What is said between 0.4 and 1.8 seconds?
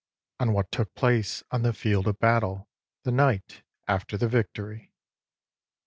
ON WHAT TOOK PLACE ON THE